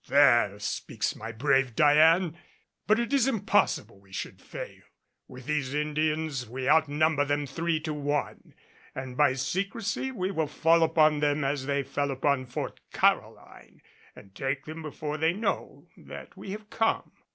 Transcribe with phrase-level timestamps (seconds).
[0.07, 2.35] "There speaks my brave Diane!
[2.87, 4.81] But it is impossible we should fail.
[5.27, 8.55] With these Indians we outnumber them three to one;
[8.95, 13.83] and by secrecy we will fall upon them as they fell upon Fort Caroline,
[14.15, 17.11] and take them before they know that we have come."